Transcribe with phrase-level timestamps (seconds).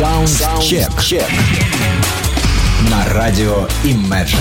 [0.00, 0.88] Саундчек.
[2.90, 4.38] На радио Imagine.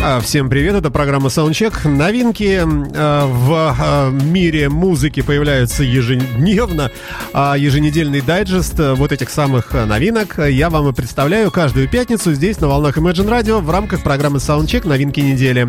[0.00, 1.88] А, Всем привет, это программа Soundcheck.
[1.88, 6.92] Новинки э, в э, мире музыки появляются ежедневно,
[7.32, 12.32] а еженедельный дайджест э, вот этих самых э, новинок я вам и представляю каждую пятницу
[12.32, 15.68] здесь на волнах Imagine Radio в рамках программы Soundcheck «Новинки недели».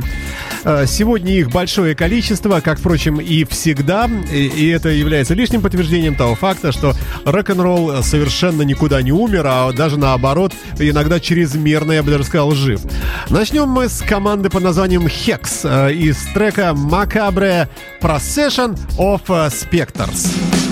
[0.63, 6.15] Э, Сегодня их большое количество, как, впрочем, и всегда, и, и это является лишним подтверждением
[6.15, 6.93] того факта, что
[7.25, 12.81] рок-н-ролл совершенно никуда не умер, а даже наоборот, иногда чрезмерно, я бы даже сказал, жив.
[13.29, 17.67] Начнем мы с команды под названием Hex э, из трека Macabre
[18.01, 20.68] Procession of э, Spectres.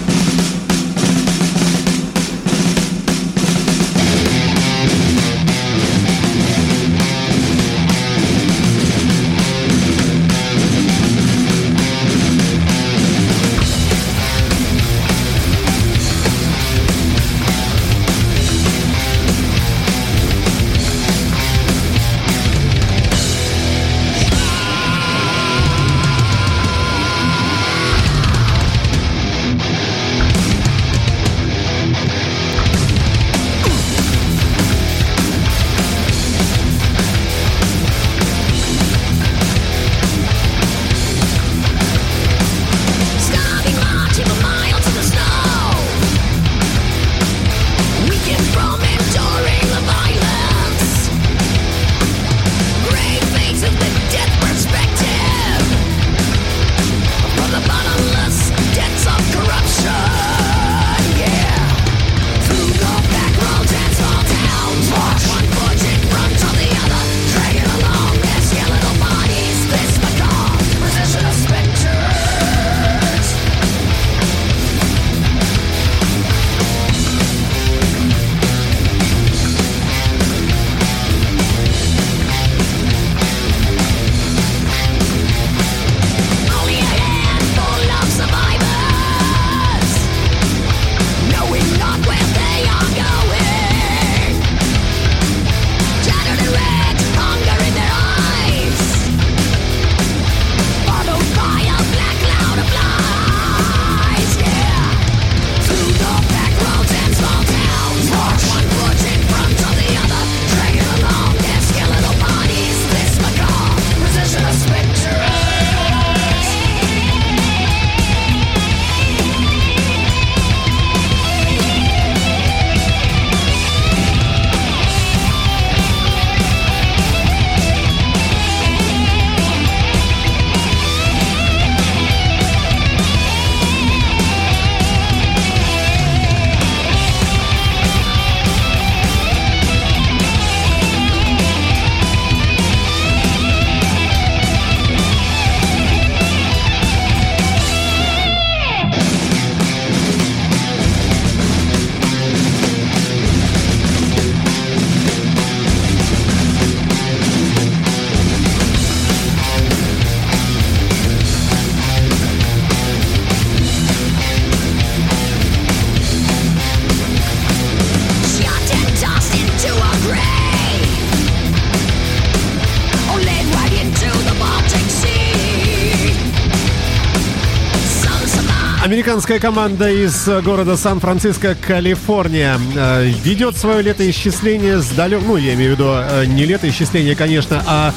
[179.07, 185.21] Американская команда из э, города Сан-Франциско, Калифорния, э, ведет свое летоисчисление с далек...
[185.25, 187.93] Ну, я имею в виду э, не летоисчисление, конечно, а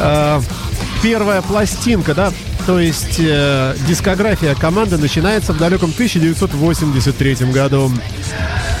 [0.00, 0.40] э,
[1.02, 2.32] первая пластинка, да,
[2.64, 7.92] то есть э, дискография команды начинается в далеком 1983 году.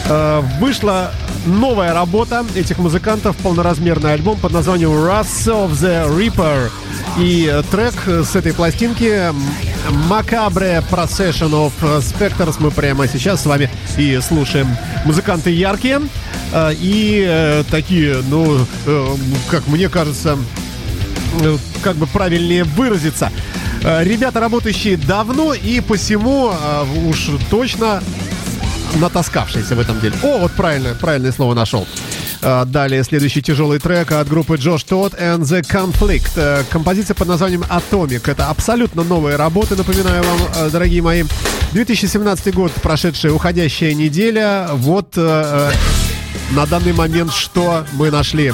[0.06, 1.12] Э, вышла
[1.44, 6.70] новая работа этих музыкантов, полноразмерный альбом под названием Wrath of the Reaper.
[7.18, 9.34] И трек с этой пластинки
[9.86, 14.68] м, Macabre Procession of Spectres мы прямо сейчас с вами и слушаем.
[15.04, 16.00] Музыканты яркие
[16.52, 19.06] э, и э, такие, ну, э,
[19.50, 20.38] как мне кажется,
[21.82, 23.30] как бы правильнее выразиться.
[23.82, 26.52] Ребята, работающие давно и посему
[27.06, 28.02] уж точно
[28.96, 30.16] натаскавшиеся в этом деле.
[30.22, 31.86] О, вот правильно, правильное слово нашел.
[32.42, 36.30] А, Далее следующий тяжелый трек от группы Josh Todd and the Conflict.
[36.36, 38.30] Э, Композиция под названием Atomic.
[38.30, 41.24] Это абсолютно новые работы, напоминаю вам, э, дорогие мои.
[41.72, 44.68] 2017 год, прошедшая уходящая неделя.
[44.72, 45.70] Вот э,
[46.52, 48.52] на данный момент что мы нашли.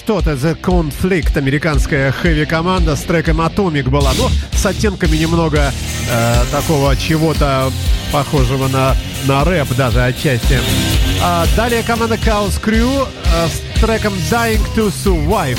[0.00, 1.36] Джош, что это за конфликт?
[1.36, 4.12] Американская хэви-команда с треком Atomic была.
[4.16, 5.72] Ну, с оттенками немного
[6.10, 7.70] э, такого чего-то
[8.12, 10.58] похожего на, на рэп даже отчасти.
[11.22, 15.58] А далее команда Chaos Crew э, с треком Dying to Survive.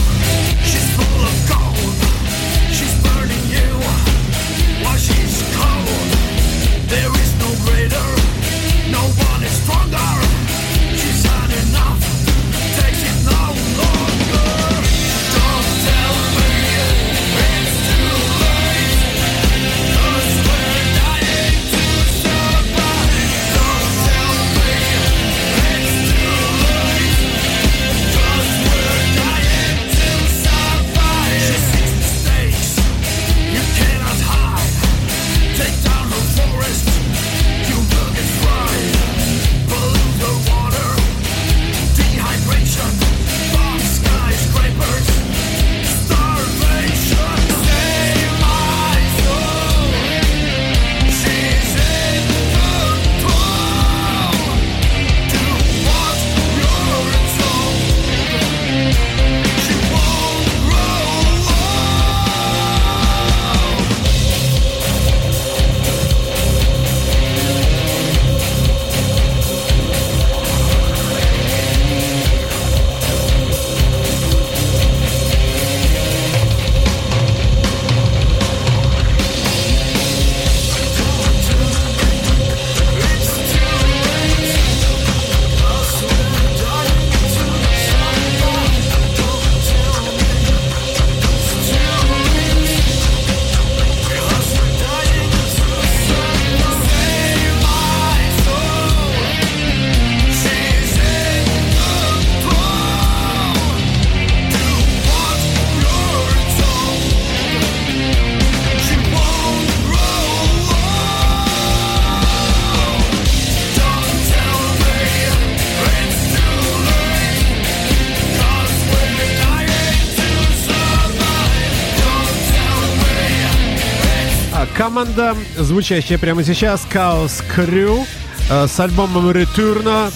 [125.01, 128.05] Команда, звучащая прямо сейчас, Chaos Crew
[128.51, 130.13] э, с альбомом Return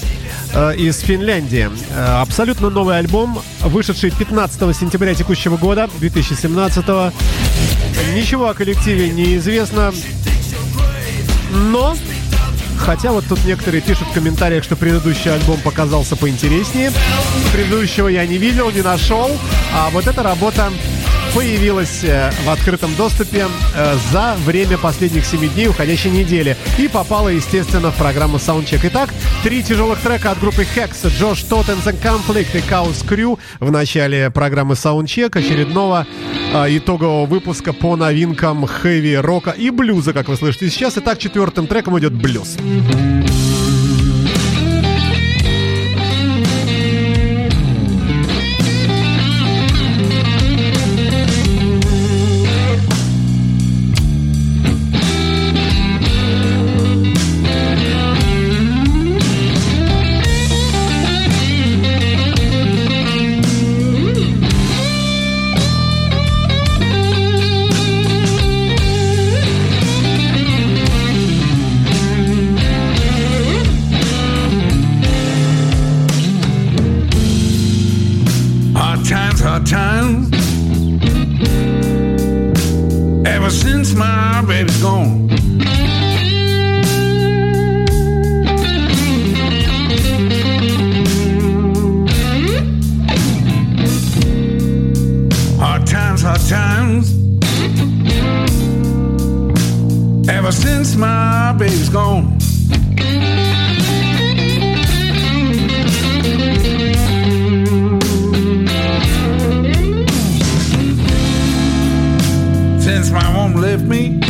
[0.54, 1.72] э, из Финляндии.
[1.90, 6.86] Э, Абсолютно новый альбом, вышедший 15 сентября текущего года, 2017.
[8.14, 9.92] Ничего о коллективе не известно,
[11.52, 11.98] но...
[12.78, 16.92] Хотя вот тут некоторые пишут в комментариях, что предыдущий альбом показался поинтереснее.
[17.52, 19.32] Предыдущего я не видел, не нашел.
[19.74, 20.70] А вот эта работа
[21.36, 27.28] появилась э, в открытом доступе э, за время последних семи дней уходящей недели и попала,
[27.28, 28.80] естественно, в программу Soundcheck.
[28.84, 29.10] Итак,
[29.44, 34.76] три тяжелых трека от группы Hex, Джош Тоттенс Conflict и Chaos Crew в начале программы
[34.76, 36.08] Soundcheck, очередного
[36.54, 40.98] э, итогового выпуска по новинкам хэви-рока и блюза, как вы слышите сейчас.
[40.98, 42.56] Итак, четвертым треком идет блюз.
[42.56, 43.65] Hard
[112.96, 114.22] since my mom left me.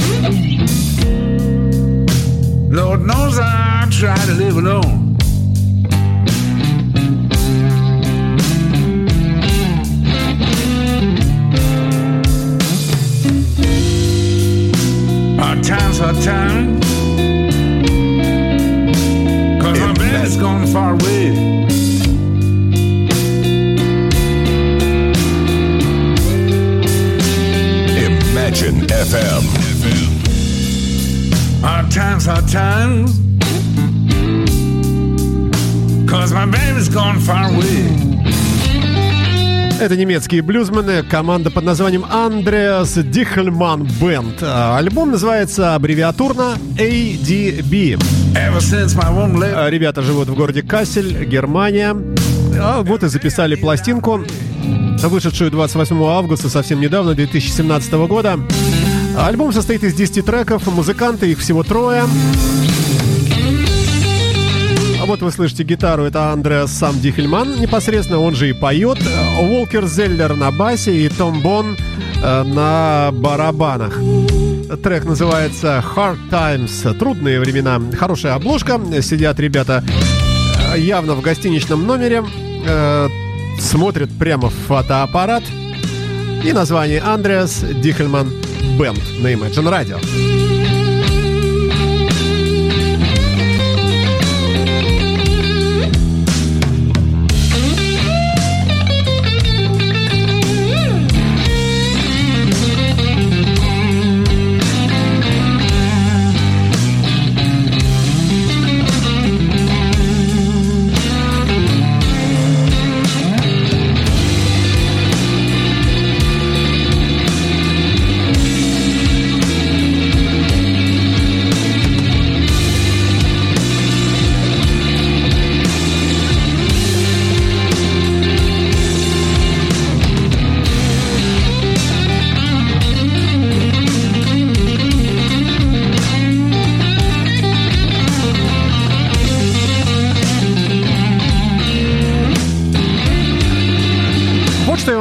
[2.67, 5.15] Lord knows I try to live alone.
[15.37, 16.85] Hard times, hard times.
[19.61, 21.54] Cause my baby's gone far away.
[28.55, 29.43] Imagine FM.
[31.61, 33.11] Hard times, hard times.
[36.09, 38.15] Cause my baby's gone far away.
[39.81, 44.41] Это немецкие блюзмены, команда под названием Андреас Дихельман Бенд.
[44.41, 48.01] А, Альбом называется аббревиатурно ADB.
[48.37, 51.93] А, Ребята живут в городе Кассель, Германия.
[52.57, 54.23] А вот и записали пластинку,
[55.09, 58.39] вышедшую 28 августа, совсем недавно, 2017 года.
[59.17, 62.03] Альбом состоит из 10 треков, музыканты, их всего трое.
[65.01, 68.97] А вот вы слышите гитару, это Андреас сам Дихельман непосредственно, он же и поет.
[69.39, 71.77] Волкер Зеллер на басе и Том Бон
[72.23, 73.99] э, на барабанах.
[74.83, 76.97] Трек называется Hard Times.
[76.97, 77.79] Трудные времена.
[77.97, 78.81] Хорошая обложка.
[79.01, 79.83] Сидят ребята
[80.73, 82.23] э, явно в гостиничном номере.
[82.65, 83.07] э,
[83.59, 85.43] смотрят прямо в фотоаппарат.
[86.43, 88.31] И название Андреас Дихельман
[88.77, 90.34] Бенд на Imagine Radio.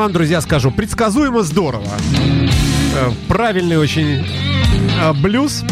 [0.04, 0.70] Вам, друзья, скажу.
[0.70, 1.88] Предсказуемо здорово.
[2.94, 4.26] Э, Правильный очень
[5.00, 5.64] э, блюз.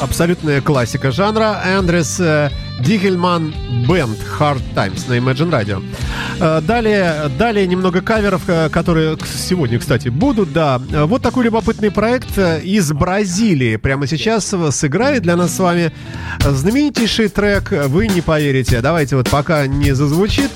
[0.00, 1.60] Абсолютная классика жанра.
[1.78, 3.54] Андрес э, Дигельман
[3.86, 6.62] Бенд Hard Times на Imagine Radio.
[6.62, 8.42] Далее, далее немного каверов,
[8.72, 10.78] которые сегодня, кстати, будут, да.
[10.78, 13.76] Вот такой любопытный проект из Бразилии.
[13.76, 15.92] Прямо сейчас сыграет для нас с вами
[16.40, 18.80] знаменитейший трек «Вы не поверите».
[18.80, 20.50] Давайте вот пока не зазвучит,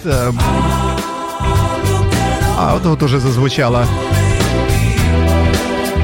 [2.60, 3.86] а вот вот уже зазвучало.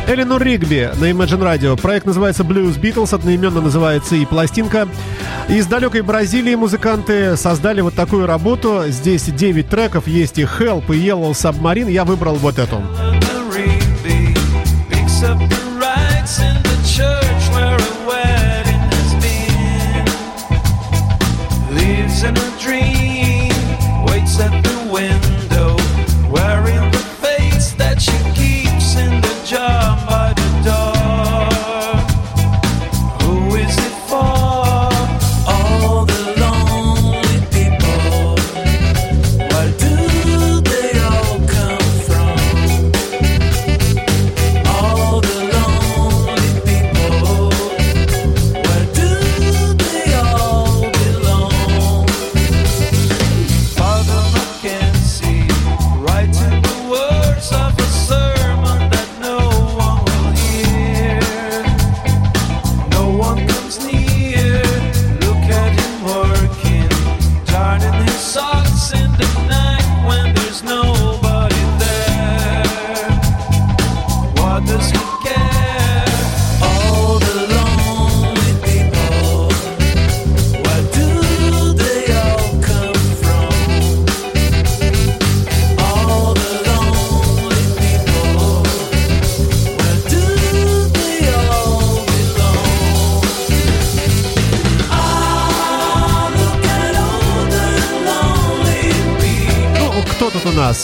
[0.07, 1.81] Эленор Ригби на Imagine Radio.
[1.81, 4.87] Проект называется Blues Beatles, одноименно называется и пластинка.
[5.49, 8.85] Из далекой Бразилии музыканты создали вот такую работу.
[8.87, 11.91] Здесь 9 треков, есть и Help, и Yellow Submarine.
[11.91, 12.81] Я выбрал вот эту.
[16.87, 17.75] Church where
[22.25, 22.54] a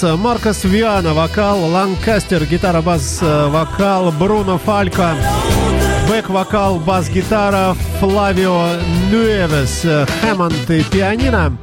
[0.03, 5.15] Маркос Виана, вокал, Ланкастер, гитара, бас, э, вокал, Бруно Фалько,
[6.09, 8.67] бэк-вокал, бас-гитара, Флавио
[9.11, 11.57] Нуэвес, э, Хэммонд и пианино.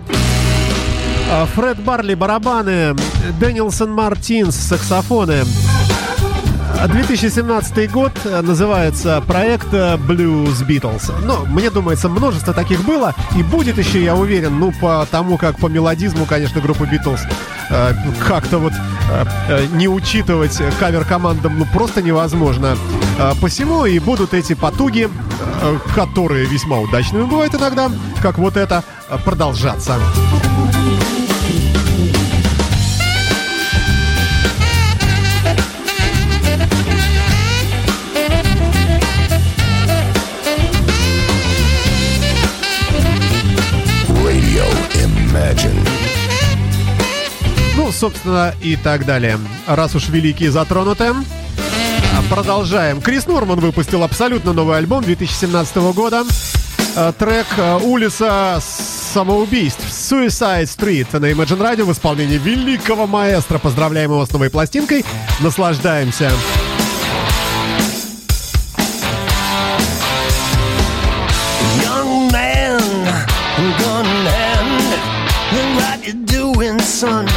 [1.31, 2.95] А, Фред Барли, барабаны,
[3.39, 5.43] Дэнилсон Мартинс, саксофоны.
[6.79, 11.11] А 2017 год э, называется проект э, Blues Beatles.
[11.23, 15.57] Ну, мне думается, множество таких было и будет еще, я уверен, ну, по тому, как
[15.57, 17.21] по мелодизму, конечно, группы Beatles
[17.69, 17.93] э,
[18.27, 22.77] как-то вот э, э, не учитывать кавер командам, ну, просто невозможно.
[23.17, 25.09] Э, посему и будут эти потуги,
[25.95, 28.83] которые весьма удачными бывают иногда, как вот это,
[29.25, 29.95] продолжаться.
[47.97, 49.39] Собственно, и так далее.
[49.65, 53.01] Раз уж великие затронуты, а, продолжаем.
[53.01, 56.23] Крис Норман выпустил абсолютно новый альбом 2017 года.
[56.95, 63.57] А, Трек а, улица самоубийств Suicide Street на Imagine Radio в исполнении великого маэстро.
[63.57, 65.03] Поздравляем его с новой пластинкой.
[65.39, 66.31] Наслаждаемся.
[76.97, 77.36] Son.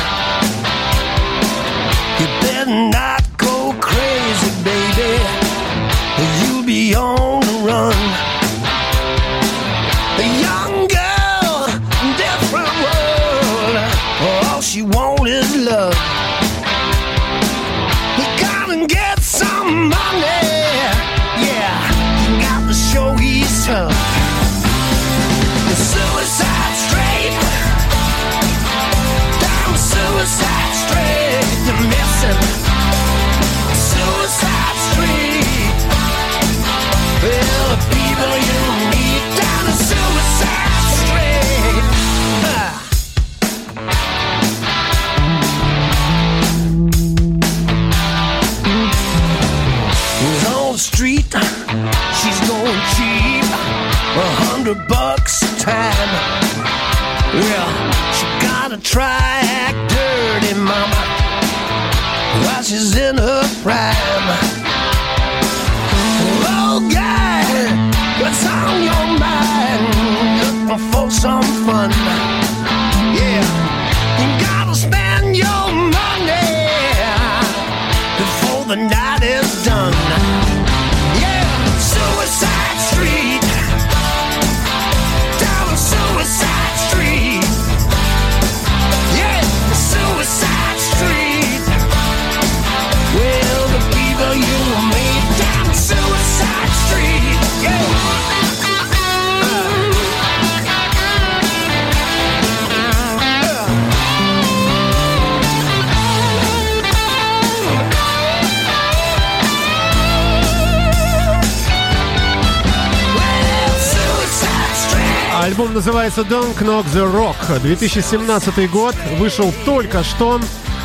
[115.80, 117.58] Называется Don't Knock the Rock.
[117.58, 118.94] 2017 год.
[119.16, 120.38] Вышел только что.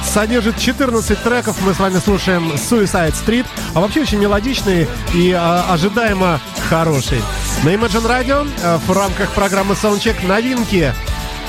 [0.05, 1.57] Содержит 14 треков.
[1.65, 3.45] Мы с вами слушаем Suicide Street.
[3.73, 7.21] А вообще очень мелодичный и а, ожидаемо хороший.
[7.63, 10.93] На Imagine Radio э, в рамках программы Soundcheck новинки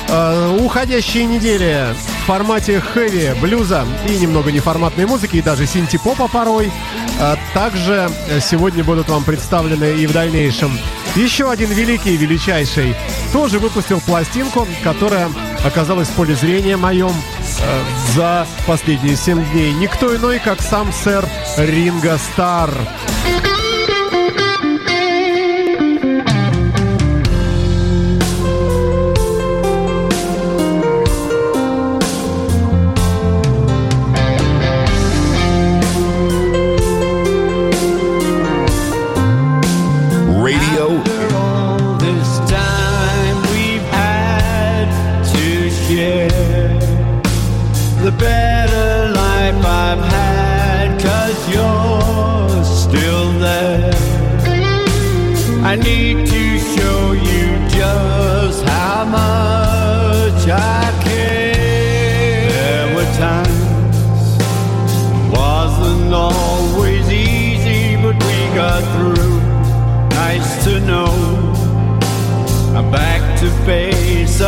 [0.09, 6.73] э, уходящие недели в формате хэви, блюза и немного неформатной музыки, и даже синти-попа порой.
[7.21, 10.77] А также сегодня будут вам представлены и в дальнейшем
[11.17, 12.95] еще один великий и величайший
[13.33, 15.31] тоже выпустил пластинку, которая
[15.65, 17.83] оказалась в поле зрения моем э,
[18.15, 19.73] за последние 7 дней.
[19.73, 21.27] Никто иной, как сам сэр
[21.57, 22.71] Ринго Стар.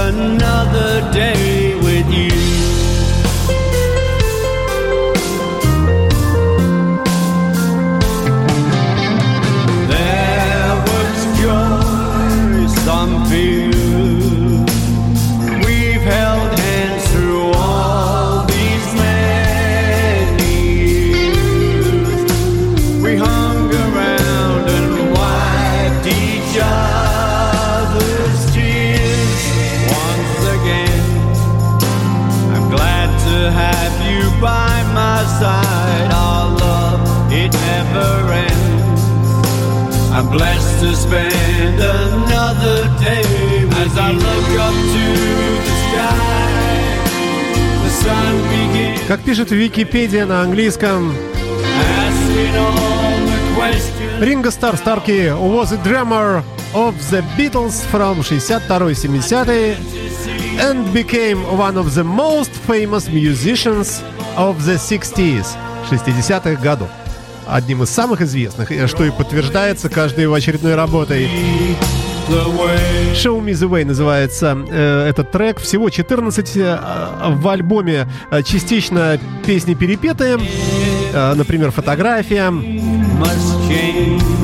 [0.08, 0.87] Another
[49.28, 51.14] пишет Википедия на английском.
[54.20, 59.76] Ринго Стар Старки was a drummer of the Beatles from 62-70
[60.58, 64.02] and became one of the most famous musicians
[64.34, 65.46] of the 60s,
[65.90, 66.88] 60-х годов.
[67.46, 71.28] Одним из самых известных, что и подтверждается каждой его очередной работой.
[72.28, 75.58] Show Me The Way называется э, этот трек.
[75.60, 76.78] Всего 14 э,
[77.30, 78.06] в альбоме.
[78.30, 80.38] э, частично песни перепетые.
[81.14, 82.52] Э, например, фотография.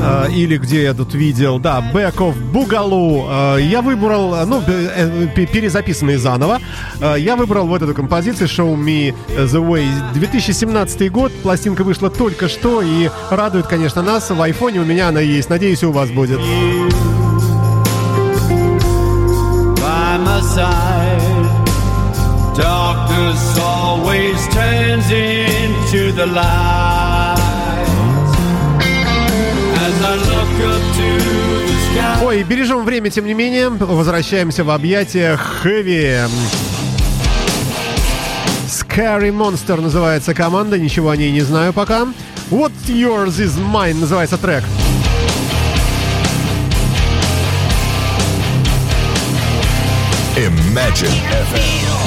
[0.02, 3.56] Э, или где я тут видел, да, Back of Boogaloo.
[3.58, 6.60] Э, я выбрал, э, ну, э, п- перезаписанный заново.
[7.00, 9.86] Э, я выбрал вот эту композицию Show Me The Way.
[10.14, 14.30] 2017 год, пластинка вышла только что и радует, конечно, нас.
[14.30, 15.50] В айфоне у меня она есть.
[15.50, 16.40] Надеюсь, и у вас будет.
[16.40, 17.03] by
[26.14, 27.34] the light.
[29.86, 31.08] As I look up to
[31.66, 32.24] the sky.
[32.24, 33.68] Ой, бережем время, тем не менее.
[33.68, 36.20] Возвращаемся в объятия Хэви.
[38.66, 42.06] Scary Monster называется команда, ничего о ней не знаю пока.
[42.50, 44.62] What Yours Is Mine называется трек.
[50.36, 51.14] Imagine
[51.52, 52.03] FM.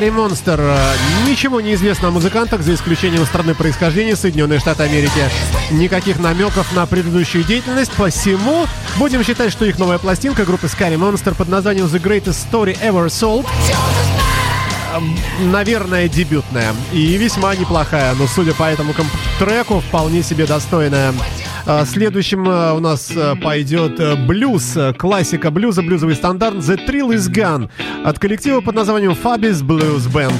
[0.00, 0.62] Скари Монстер.
[1.28, 5.28] Ничего не известно о музыкантах, за исключением страны происхождения Соединенные Штаты Америки.
[5.70, 11.34] Никаких намеков на предыдущую деятельность, посему будем считать, что их новая пластинка группы Scary Monster
[11.34, 13.46] под названием The Greatest Story Ever Sold
[15.40, 21.12] наверное, дебютная и весьма неплохая, но судя по этому комп- треку, вполне себе достойная.
[21.66, 27.14] А, Следующим а, у нас а, пойдет а, блюз, классика блюза, блюзовый стандарт The Thrill
[27.14, 27.70] is Gone
[28.04, 30.32] от коллектива под названием Fabis Blues Band.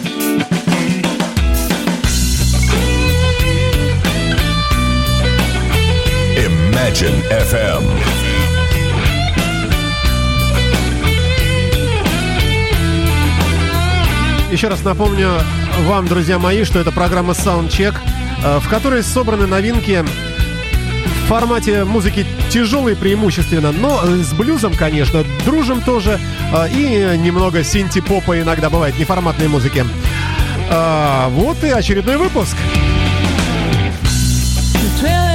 [6.37, 7.83] Imagine FM.
[14.51, 15.29] Еще раз напомню
[15.85, 17.95] вам, друзья мои, что это программа Soundcheck,
[18.45, 20.05] э, в которой собраны новинки
[21.31, 26.19] формате музыки тяжелые преимущественно, но э, с блюзом, конечно, дружим тоже.
[26.53, 29.85] Э, и немного синти-попа иногда бывает, неформатной музыки.
[30.69, 32.57] А, вот и очередной выпуск.
[34.99, 35.30] 12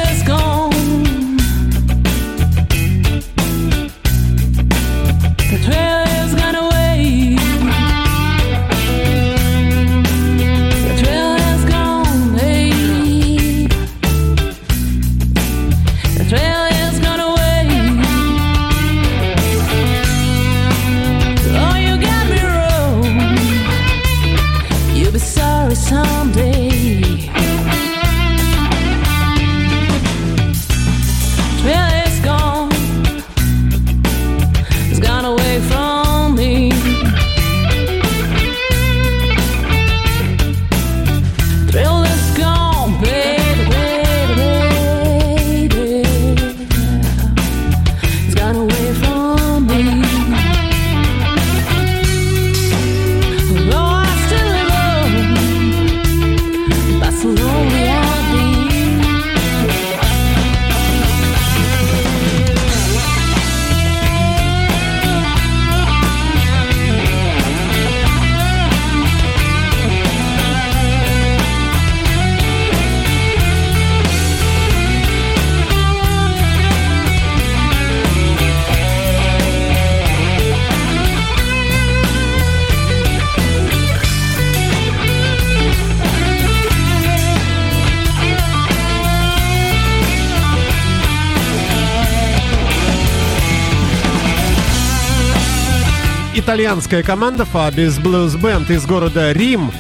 [96.66, 99.72] итальянская команда Fabi's Blues Band из города Рим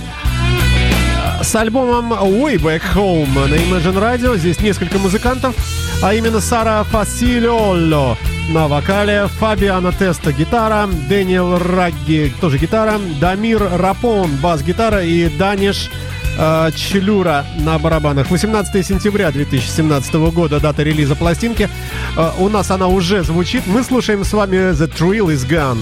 [1.41, 4.38] с альбомом Way Back Home на Imagine Radio.
[4.38, 5.56] Здесь несколько музыкантов,
[6.04, 8.15] а именно Сара Фасилиолло
[8.50, 15.89] на вокале, Фабиана Теста гитара, Дэниел Рагги тоже гитара, Дамир Рапон бас-гитара и Даниш
[16.38, 18.30] э, Челюра на барабанах.
[18.30, 21.67] 18 сентября 2017 года дата релиза пластинки.
[22.15, 23.63] Э, у нас она уже звучит.
[23.65, 25.80] Мы слушаем с вами The Thrill is Gone.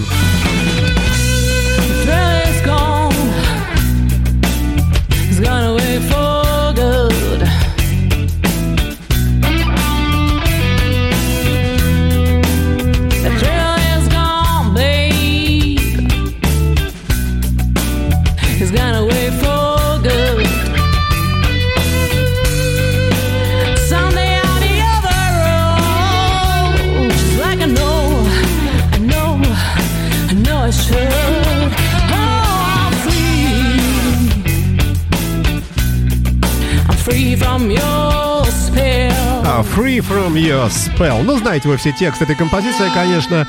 [39.74, 41.24] Free from your spell.
[41.24, 43.44] Ну, знаете вы все тексты этой композиции, конечно.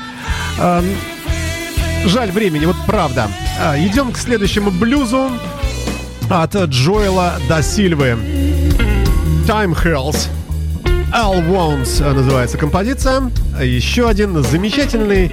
[0.58, 0.84] Эм,
[2.04, 3.28] жаль времени, вот правда.
[3.60, 5.30] А, идем к следующему блюзу
[6.28, 8.18] от Джоэла да Сильвы.
[9.46, 10.26] Time Hells.
[11.14, 13.30] All Wants называется композиция.
[13.62, 15.30] Еще один замечательный,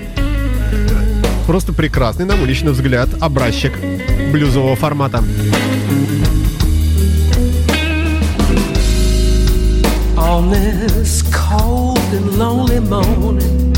[1.48, 3.74] просто прекрасный, на мой личный взгляд, образчик
[4.32, 5.24] блюзового формата.
[10.34, 13.72] On this cold and lonely morning,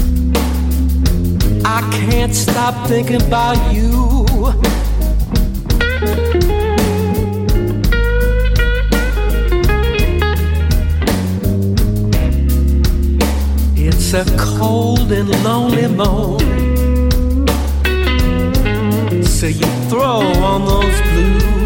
[1.66, 4.16] I can't stop thinking about you.
[13.76, 17.48] It's a cold and lonely morning,
[19.26, 21.65] so you throw on those blues.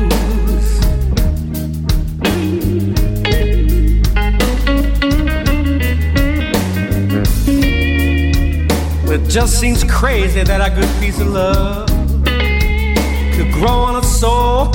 [9.29, 11.87] Just seems crazy that a good piece of love
[13.35, 14.71] could grow on a soul,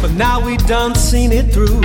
[0.00, 1.80] but now we done seen it through.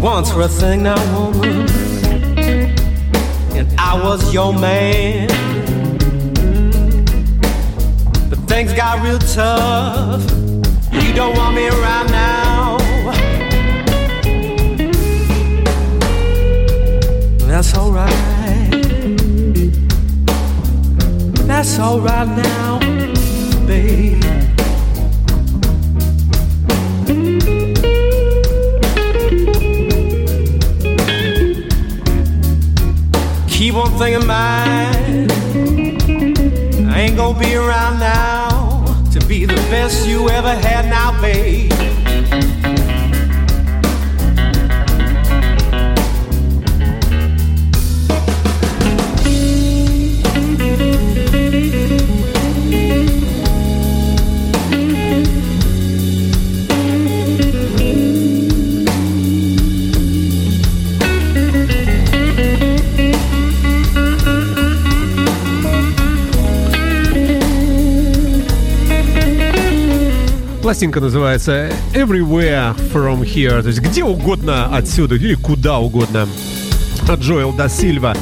[0.00, 1.68] Once were a thing, now woman,
[3.54, 5.28] and I was your man.
[8.30, 10.51] But things got real tough.
[11.14, 12.78] Don't want me around now.
[17.46, 18.10] That's alright.
[21.46, 22.78] That's alright now,
[23.66, 24.22] babe.
[33.48, 35.30] Keep on thinking mine.
[36.90, 38.51] I ain't gonna be around now
[39.72, 41.71] best you ever had now, babe.
[70.72, 76.26] Пластинка называется Everywhere From Here, то есть где угодно отсюда или куда угодно.
[77.14, 78.16] Джоэл да Сильва.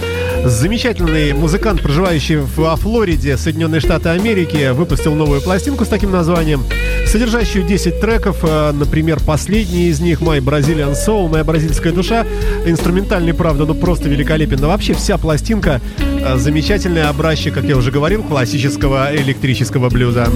[0.44, 6.64] Замечательный музыкант, проживающий во Флориде, Соединенные Штаты Америки, выпустил новую пластинку с таким названием,
[7.06, 12.26] содержащую 10 треков, э, например, последний из них «My Brazilian Soul», «Моя бразильская душа»,
[12.66, 14.58] инструментальный, правда, но просто великолепен.
[14.60, 20.26] Но вообще вся пластинка э, замечательный образчик, как я уже говорил, классического электрического блюза.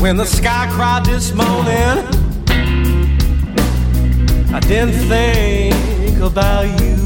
[0.00, 2.06] When the sky cried this morning,
[4.54, 6.97] I didn't think about you.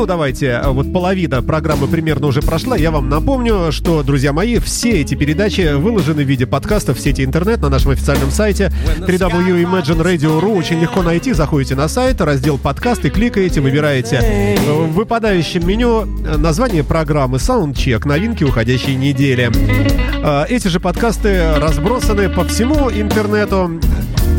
[0.00, 2.74] Ну, давайте, э, вот половина программы примерно уже прошла.
[2.74, 7.22] Я вам напомню, что, друзья мои, все эти передачи выложены в виде подкастов в сети
[7.22, 10.56] интернет на нашем официальном сайте www.imagineradio.ru.
[10.56, 11.34] Очень легко найти.
[11.34, 18.42] Заходите на сайт, раздел подкасты, кликаете, выбираете в выпадающем меню э, название программы Soundcheck, новинки
[18.42, 19.50] уходящей недели.
[20.24, 23.78] Э, Эти же подкасты разбросаны по всему интернету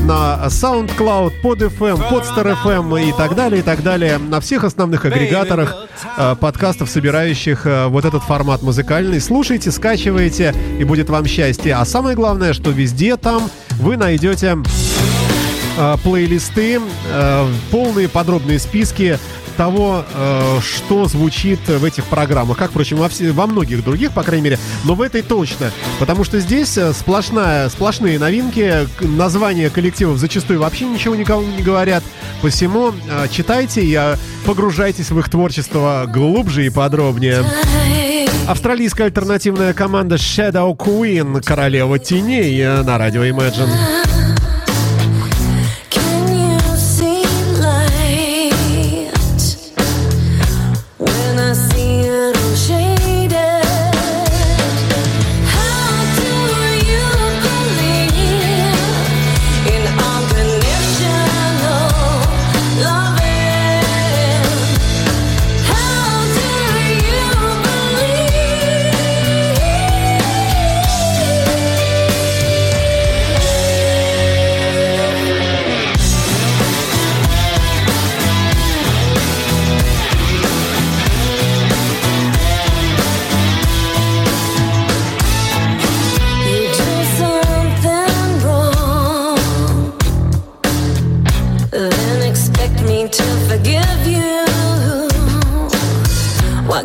[0.06, 4.18] на SoundCloud, под FM, под Star FM и так далее, и так далее.
[4.18, 5.88] На всех основных агрегаторах
[6.18, 9.20] э, подкастов, собирающих э, вот этот формат музыкальный.
[9.20, 11.76] Слушайте, скачивайте, и будет вам счастье.
[11.76, 14.58] А самое главное, что везде там вы найдете
[15.78, 16.80] э, плейлисты,
[17.12, 19.20] э, полные подробные списки
[19.62, 22.58] того, э, что звучит в этих программах.
[22.58, 25.70] Как, впрочем, во, все- во многих других, по крайней мере, но в этой точно.
[26.00, 32.04] Потому что здесь э, сплошная, сплошные новинки, названия коллективов зачастую вообще ничего никому не говорят.
[32.42, 34.00] Посему э, читайте и
[34.48, 37.46] погружайтесь в их творчество глубже и подробнее.
[38.48, 43.70] Австралийская альтернативная команда Shadow Queen, королева теней на радио Imagine.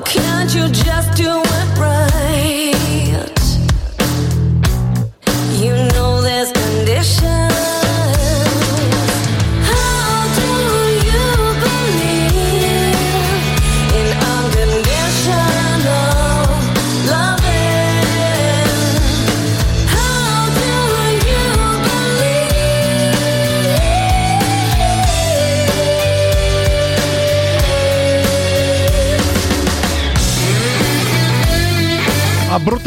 [0.05, 1.46] Can't you just do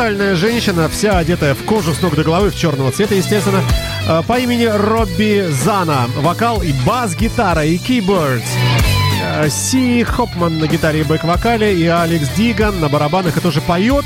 [0.09, 3.61] Брутальная женщина, вся одетая в кожу с ног до головы, в черного цвета, естественно,
[4.07, 6.09] э, по имени Робби Зана.
[6.15, 8.41] Вокал и бас-гитара, и keyboards.
[9.21, 14.03] Э, Си Хопман на гитаре и бэк-вокале, и Алекс Диган на барабанах и тоже поет.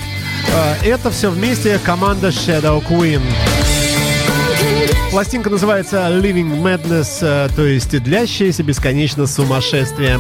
[0.54, 3.22] Э, Это все вместе команда Shadow Queen.
[5.10, 10.20] Пластинка называется Living Madness, то есть длящееся бесконечно сумасшествие.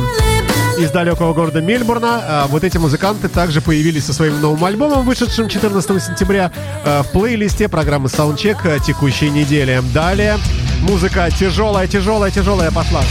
[0.77, 5.47] Из далекого города Мельбурна а, вот эти музыканты также появились со своим новым альбомом, вышедшим
[5.47, 6.51] 14 сентября
[6.83, 9.81] э, в плейлисте программы Soundcheck текущей недели.
[9.93, 10.37] Далее
[10.81, 13.01] музыка тяжелая, тяжелая, тяжелая пошла.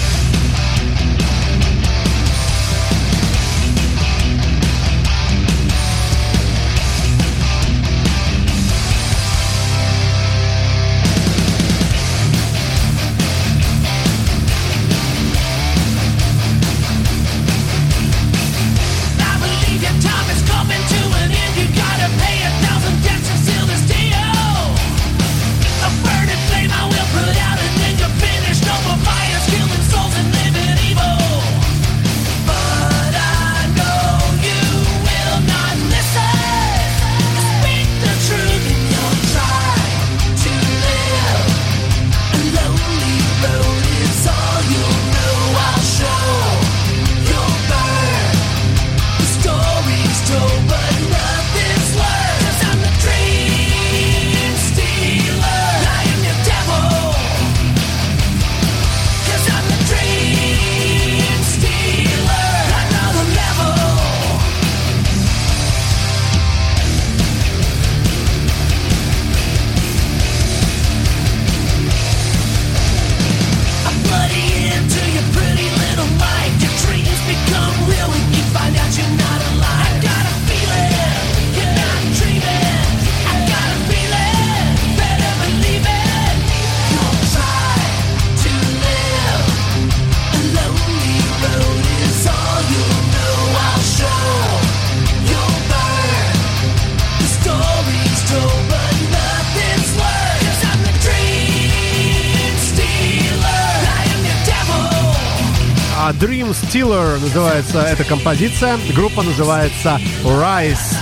[107.22, 108.76] Называется эта композиция.
[108.94, 110.96] Группа называется Rise.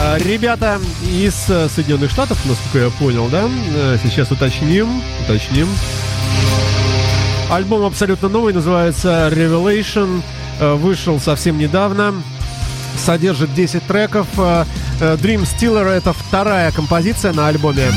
[0.00, 3.48] А, Ребята из э, Соединенных Штатов, насколько я понял, да?
[3.74, 5.68] Э, Сейчас уточним, уточним.
[7.50, 10.22] Альбом абсолютно новый, называется Revelation.
[10.60, 12.14] Э, Вышел совсем недавно.
[13.04, 14.26] Содержит 10 треков.
[14.38, 14.64] Э,
[15.00, 17.92] э, Dream Stealer это вторая композиция на альбоме.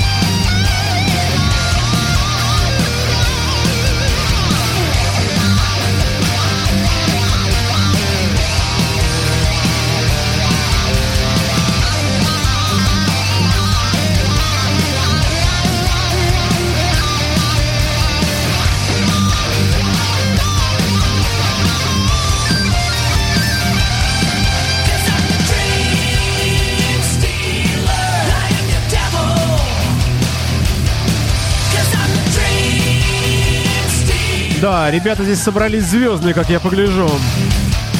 [34.61, 37.09] Да, ребята здесь собрались звездные, как я погляжу.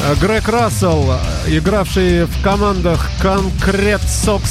[0.04, 1.14] Э, Грег Рассел,
[1.48, 4.42] игравший в командах Concrete Sox,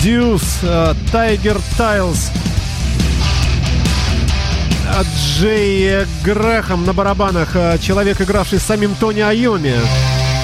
[0.00, 2.30] Deuce, э, Tiger Tiles,
[4.86, 9.74] э, Джей Грэхэм на барабанах, человек, игравший с самим Тони Айоми.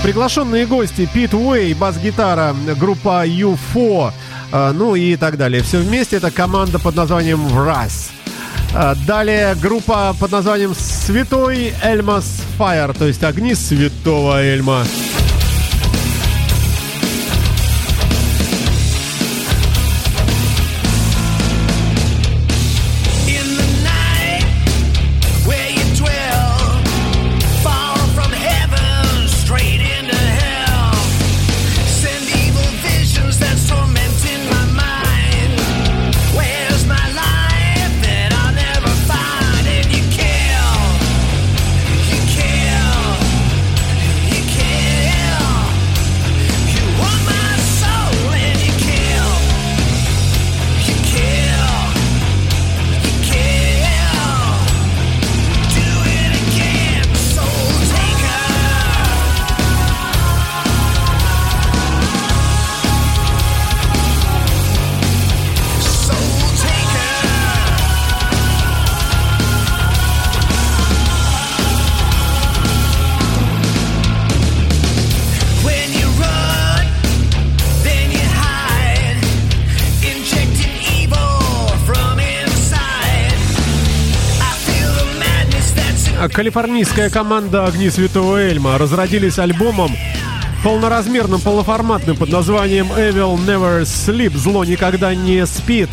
[0.02, 4.12] Приглашенные гости Пит Уэй, бас-гитара, группа UFO,
[4.50, 5.62] ну и так далее.
[5.62, 8.10] Все вместе это команда под названием Wrath.
[8.78, 14.84] А, Далее группа под названием Святой Эльмас Fire, то есть огни святого Эльма.
[86.32, 89.94] Калифорнийская команда «Огни Святого Эльма» разродились альбомом
[90.64, 95.90] полноразмерным, полноформатным под названием «Evil Never Sleep» «Зло никогда не спит»,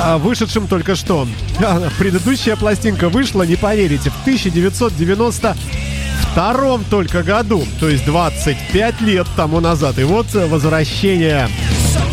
[0.00, 1.26] а, вышедшим только что.
[1.60, 9.58] А, Предыдущая пластинка вышла, не поверите, в 1992 только году, то есть 25 лет тому
[9.60, 9.98] назад.
[9.98, 11.48] И вот э, возвращение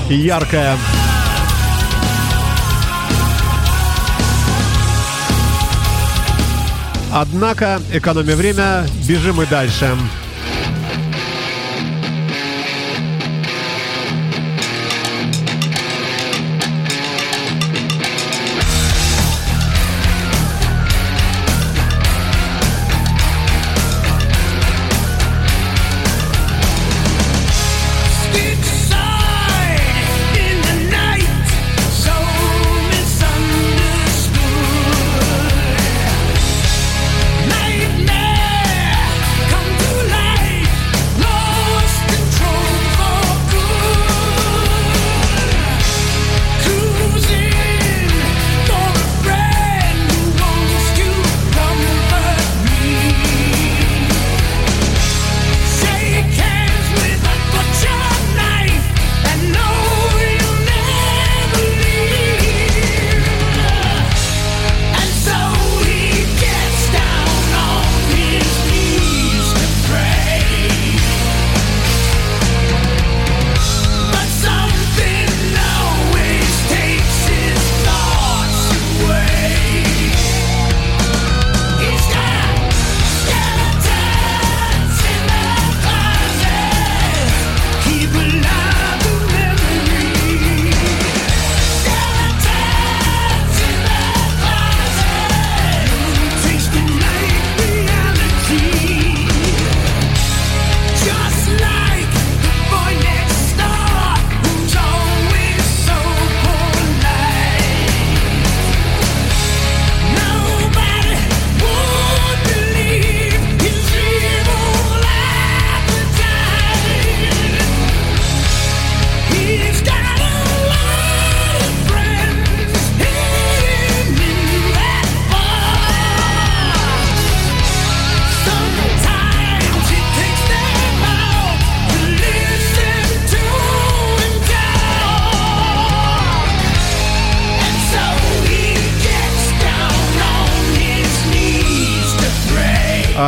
[0.10, 0.78] яркое.
[7.18, 9.96] Однако, экономя время, бежим и дальше.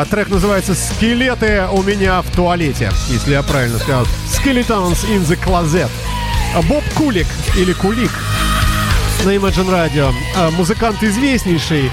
[0.08, 4.06] Трек называется «Скелеты у меня в туалете», если я правильно сказал.
[4.28, 5.90] «Skeletons in the closet».
[6.56, 8.12] А, Боб Кулик или Кулик
[9.24, 10.14] на Imagine Radio.
[10.36, 11.92] А, Музыкант известнейший,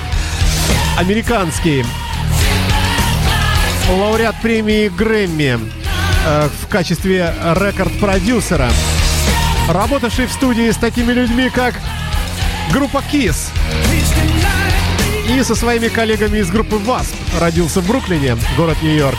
[0.96, 1.84] американский,
[3.88, 5.58] лауреат премии Грэмми
[6.26, 8.70] э, в качестве рекорд-продюсера,
[9.68, 11.74] работавший в студии с такими людьми, как
[12.72, 13.50] группа Kiss,
[15.29, 19.18] И со своими коллегами из группы ВАСП родился в Бруклине, город Нью-Йорк.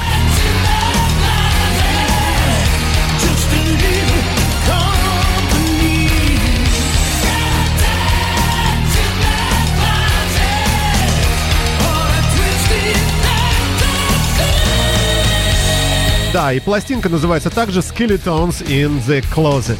[16.32, 19.80] Да, и пластинка называется также Skeletons in the Closet.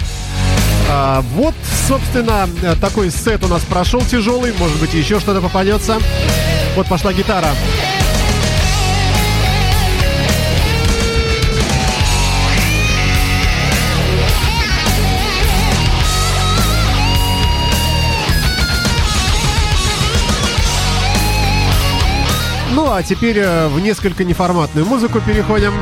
[0.98, 1.54] А, вот,
[1.90, 4.54] собственно, э, такой сет у нас прошел тяжелый.
[4.58, 6.00] Может быть, еще что-то попадется.
[6.78, 7.50] Вот пошла гитара.
[22.72, 25.74] Ну, а теперь э, в несколько неформатную музыку переходим.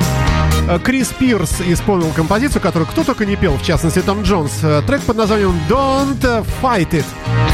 [0.68, 4.60] Э, Крис Пирс исполнил композицию, которую кто только не пел, в частности, Том Джонс.
[4.64, 7.53] Э, Трек под названием «Don't Fight It».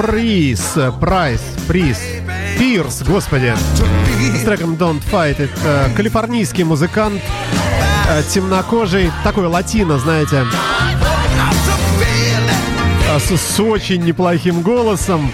[0.00, 1.98] Э, Прайс, Прис,
[2.58, 3.54] Пирс, господи,
[4.34, 5.50] с треком Don't Fight It.
[5.62, 7.20] Э, Калифорнийский музыкант,
[8.08, 10.46] э, темнокожий, такой латино, знаете,
[13.10, 15.30] а, с, с очень неплохим голосом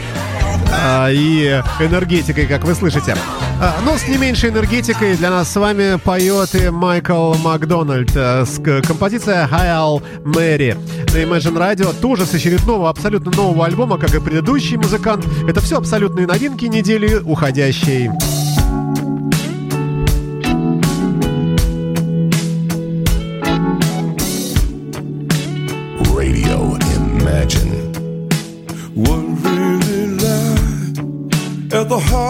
[1.10, 3.14] и энергетикой, как вы слышите.
[3.58, 8.44] А, Но с не меньшей энергетикой для нас с вами поет и Майкл Макдональд э,
[8.44, 10.76] с композиция Hail Mary
[11.14, 15.24] на Imagine Radio, тоже с очередного абсолютно нового альбома, как и предыдущий музыкант.
[15.48, 18.10] Это все абсолютные новинки недели уходящей.
[26.14, 27.72] Radio Imagine.
[28.94, 30.98] What really lies
[31.72, 32.25] at the heart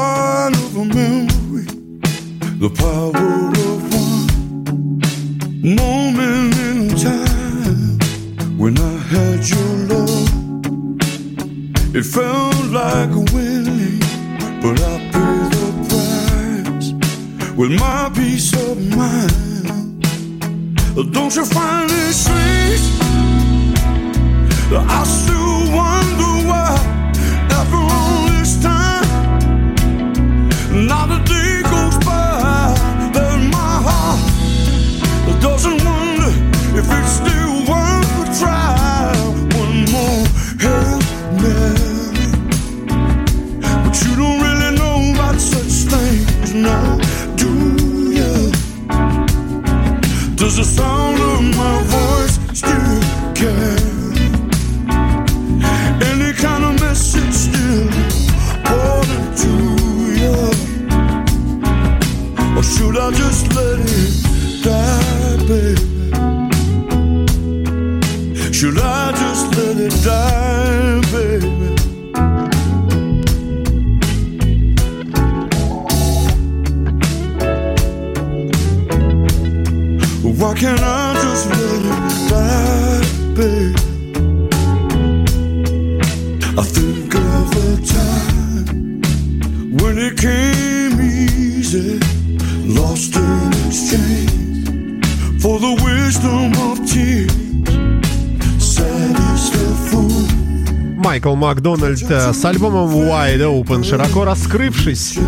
[102.07, 105.19] Макдональд э, с альбомом Wide Open, широко раскрывшись,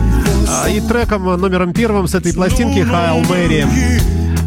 [0.49, 3.67] а, и треком номером первым с этой пластинки Хайл Мэри.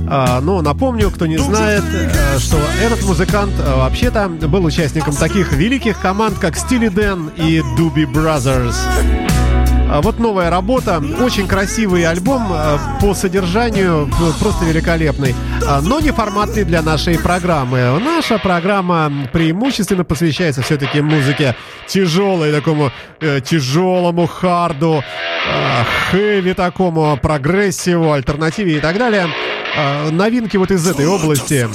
[0.08, 5.54] А, Ну, напомню, кто не знает, э, что этот музыкант э, вообще-то был участником таких
[5.54, 8.76] великих команд, как Steely Dan и Doobie Brothers.
[9.94, 15.36] А Вот новая работа, очень красивый альбом э, по содержанию, э, просто великолепный,
[15.68, 18.00] А, но не форматный для нашей программы.
[18.00, 22.90] Наша программа преимущественно посвящается все-таки музыке тяжелой, такому
[23.20, 29.28] э, тяжелому харду, э, хэви такому, прогрессиву, альтернативе и так далее.
[29.78, 31.68] А, Новинки вот из этой области.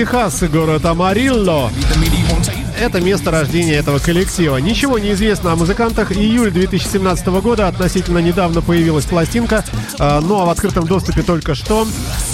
[0.00, 1.70] Техас город Амарилло.
[2.80, 4.56] Это место рождения этого коллектива.
[4.56, 6.12] Ничего не известно о музыкантах.
[6.12, 9.62] Июль 2017 года относительно недавно появилась пластинка,
[9.98, 11.86] а, ну а в открытом доступе только что.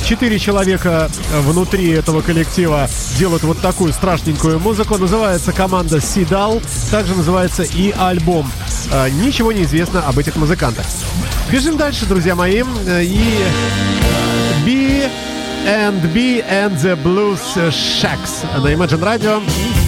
[0.05, 1.11] Четыре человека
[1.41, 2.89] внутри этого коллектива
[3.19, 4.97] делают вот такую страшненькую музыку.
[4.97, 6.63] Называется команда Сидал.
[6.93, 8.49] Также называется и альбом.
[8.93, 10.87] А, Ничего не известно об этих музыкантах.
[11.51, 12.63] Бежим дальше, друзья мои.
[12.87, 13.45] И
[15.67, 17.43] and B and the Blues
[17.73, 19.86] Shacks на Imagine Radio.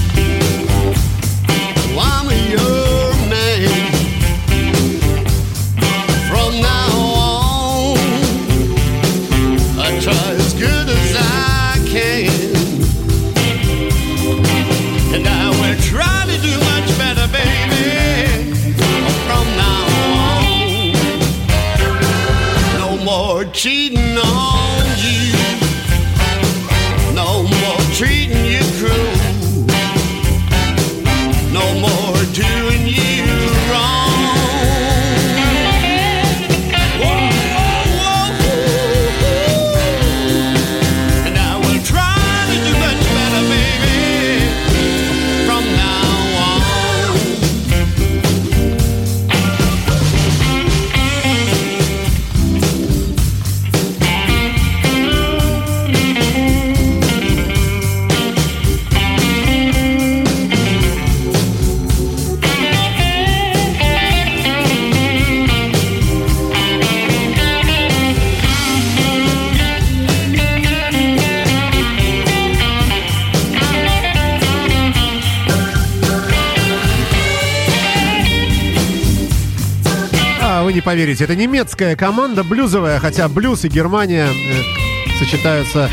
[80.99, 85.89] Поверите, это немецкая команда блюзовая, хотя блюз и Германия э, сочетаются...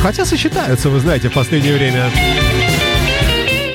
[0.00, 2.10] Хотя сочетаются, вы знаете, в последнее время.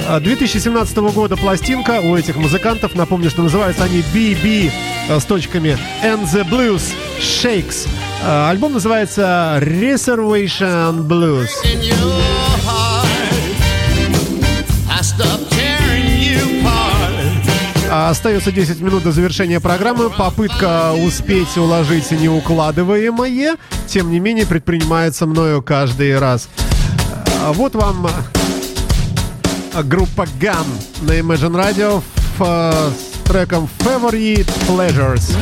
[0.07, 2.95] А, 2017 года пластинка у этих музыкантов.
[2.95, 4.71] Напомню, что называются они BB
[5.09, 7.87] э, с точками And the Blues Shakes.
[8.23, 11.49] А, Альбом называется Reservation Blues.
[18.05, 20.11] Остается 10 минут до завершения программы.
[20.11, 23.55] Попытка успеть уложить неукладываемое,
[23.87, 26.47] тем не менее, предпринимается мною каждый раз.
[27.41, 28.07] А Вот вам
[29.73, 30.67] а, группа Gun
[31.01, 32.03] на Imagine Radio
[32.39, 32.91] а,
[33.23, 35.35] треком Favorite Pleasures.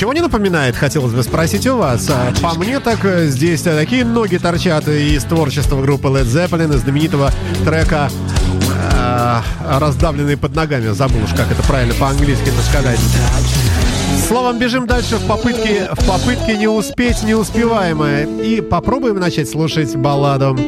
[0.00, 2.08] Ничего не напоминает, хотелось бы спросить у вас.
[2.08, 6.74] А По мне так э, здесь э, такие ноги торчат из творчества группы Led Zeppelin,
[6.74, 7.30] из знаменитого
[7.66, 8.08] трека
[8.94, 9.40] э,
[9.78, 10.88] «Раздавленный под ногами».
[10.94, 12.98] Забыл уж, как это правильно по-английски это сказать.
[14.26, 18.24] Словом, бежим дальше в попытке, в попытке не успеть неуспеваемое.
[18.42, 20.58] И попробуем начать слушать балладу.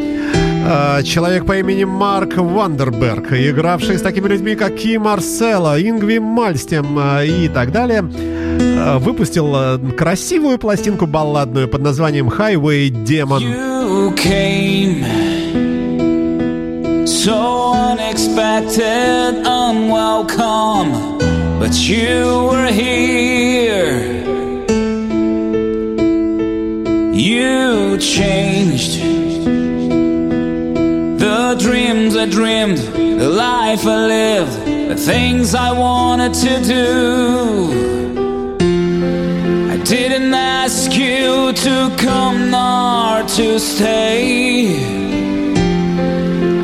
[1.05, 7.49] Человек по имени Марк Вандерберг, игравший с такими людьми, как Ки Марсело, Ингви Мальстем и
[7.49, 8.03] так далее,
[8.99, 13.43] выпустил э, красивую пластинку балладную под названием Highway Demon.
[14.17, 15.05] Came
[17.07, 21.19] so unexpected, unwelcome,
[21.59, 24.23] but you were here.
[27.13, 29.01] You changed
[31.19, 38.12] the dreams I dreamed, the life I lived, the things I wanted to do.
[40.13, 44.77] Didn't ask you to come nor to stay.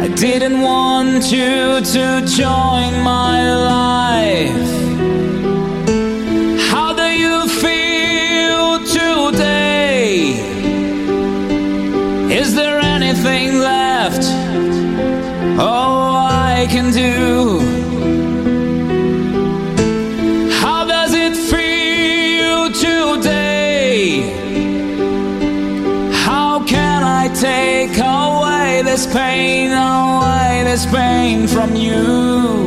[0.05, 3.39] I didn't want you to join my
[3.75, 4.71] life.
[6.71, 10.35] How do you feel today?
[12.31, 14.25] Is there anything left?
[15.59, 17.38] Oh, I can do.
[28.99, 32.58] This pain, oh, away this pain from you?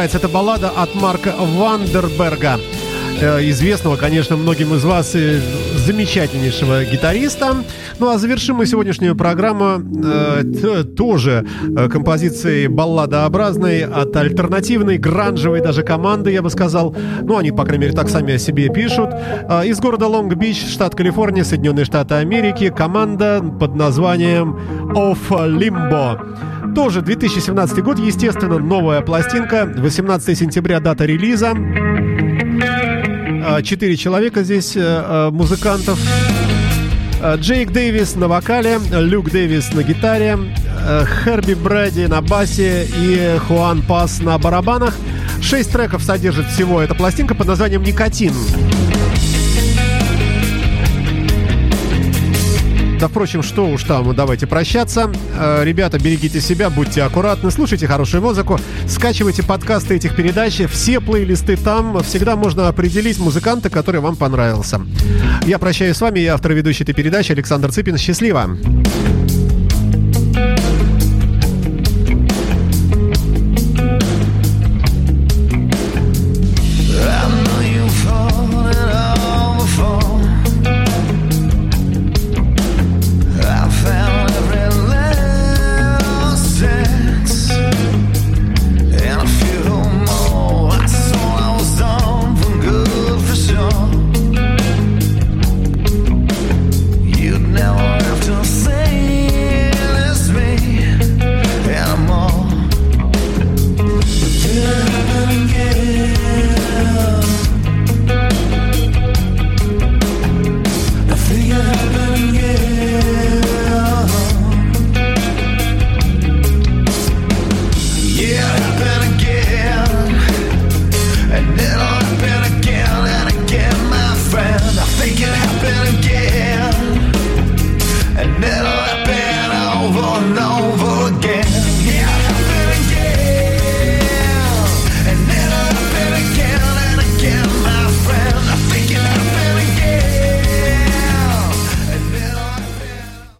[0.00, 2.58] Называется эта баллада от Марка Вандерберга.
[3.20, 5.38] Э, Известного, конечно, многим из вас э,
[5.76, 7.56] замечательнейшего гитариста.
[7.98, 11.46] Ну а завершим мы сегодняшнюю программу э, тоже
[11.76, 16.96] э, композицией балладообразной от альтернативной, гранжевой даже команды, я бы сказал.
[17.20, 19.10] Ну, они, по крайней мере, так сами о себе пишут.
[19.12, 24.58] Э, из города Лонг-Бич, штат Калифорния, Соединенные Штаты Америки, команда под названием
[24.94, 26.49] Of Limbo.
[26.74, 29.66] Тоже 2017 год, естественно, новая пластинка.
[29.76, 31.52] 18 сентября дата релиза.
[33.42, 35.98] А, Четыре человека здесь, э, э, музыкантов.
[37.22, 40.38] Э, Джейк Дэвис на вокале, Люк Дэвис на гитаре,
[40.86, 44.94] э, Херби Брэди на басе и Хуан Пас на барабанах.
[45.42, 48.32] Шесть треков содержит всего эта пластинка под названием «Никотин».
[53.00, 55.10] Да, впрочем, что уж там, давайте прощаться.
[55.34, 61.56] Э, Ребята, берегите себя, будьте аккуратны, слушайте хорошую музыку, скачивайте подкасты этих передач, все плейлисты
[61.56, 64.82] там, всегда можно определить музыканта, который вам понравился.
[65.46, 67.96] Я прощаюсь с вами, я автор и ведущий этой передачи Александр Цыпин.
[67.96, 68.58] Счастливо!